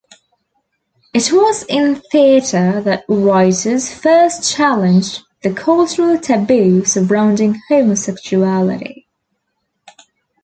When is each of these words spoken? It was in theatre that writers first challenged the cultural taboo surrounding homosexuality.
It 1.13 1.31
was 1.31 1.61
in 1.69 2.01
theatre 2.11 2.81
that 2.81 3.05
writers 3.07 3.93
first 3.93 4.51
challenged 4.51 5.21
the 5.43 5.53
cultural 5.53 6.17
taboo 6.17 6.85
surrounding 6.85 7.61
homosexuality. 7.69 9.05